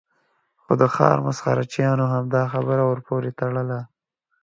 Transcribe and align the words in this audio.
خو 0.61 0.71
د 0.81 0.83
ښار 0.95 1.17
مسخره 1.27 1.63
چیانو 1.73 2.05
همدا 2.13 2.43
خبره 2.53 2.83
ور 2.85 2.99
پورې 3.07 3.29
تړله. 3.39 3.79